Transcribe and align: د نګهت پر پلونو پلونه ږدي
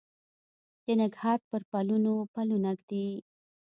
د 0.85 0.87
نګهت 0.99 1.39
پر 1.49 1.61
پلونو 1.69 2.13
پلونه 2.33 2.71
ږدي 2.79 3.07